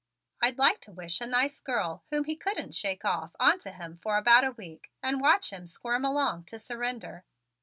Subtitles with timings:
[0.41, 4.17] "I'd like to wish a nice girl, whom he couldn't shake off, onto him for
[4.17, 7.23] about a week and watch him squirm along to surrender.